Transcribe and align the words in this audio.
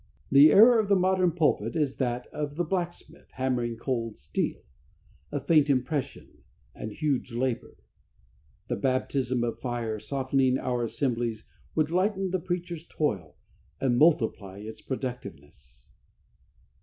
The 0.31 0.51
error 0.51 0.79
of 0.79 0.87
the 0.89 0.95
modern 0.95 1.31
pulpit 1.31 1.75
is 1.75 1.97
that 1.97 2.25
of 2.33 2.55
the 2.55 2.63
blacksmith 2.63 3.29
hammering 3.33 3.77
cold 3.77 4.17
steel 4.17 4.63
a 5.31 5.39
faint 5.39 5.69
impression 5.69 6.41
and 6.73 6.91
huge 6.91 7.31
labor. 7.33 7.77
The 8.67 8.77
baptism 8.77 9.43
of 9.43 9.59
fire 9.59 9.99
softening 9.99 10.57
our 10.57 10.83
assemblies 10.83 11.45
would 11.75 11.91
lighten 11.91 12.31
the 12.31 12.39
preacher's 12.39 12.83
toil 12.87 13.35
and 13.79 13.95
multiply 13.99 14.57
its 14.57 14.81
productiveness. 14.81 15.91